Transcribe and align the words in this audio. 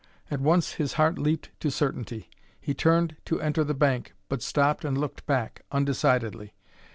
At 0.31 0.41
once 0.41 0.73
his 0.81 0.93
heart 0.93 1.19
leaped 1.19 1.51
to 1.59 1.69
certainty. 1.69 2.27
He 2.59 2.73
turned 2.73 3.17
to 3.25 3.39
enter 3.39 3.63
the 3.63 3.75
bank, 3.75 4.15
but 4.29 4.41
stopped 4.41 4.83
and 4.83 4.97
looked 4.97 5.27
back, 5.27 5.61
undecidedly. 5.71 6.55